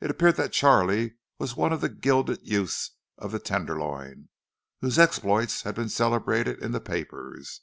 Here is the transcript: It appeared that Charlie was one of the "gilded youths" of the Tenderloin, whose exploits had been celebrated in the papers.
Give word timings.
It 0.00 0.10
appeared 0.10 0.36
that 0.36 0.52
Charlie 0.54 1.18
was 1.38 1.54
one 1.54 1.70
of 1.70 1.82
the 1.82 1.90
"gilded 1.90 2.40
youths" 2.48 2.92
of 3.18 3.30
the 3.30 3.38
Tenderloin, 3.38 4.30
whose 4.80 4.98
exploits 4.98 5.64
had 5.64 5.74
been 5.74 5.90
celebrated 5.90 6.62
in 6.62 6.72
the 6.72 6.80
papers. 6.80 7.60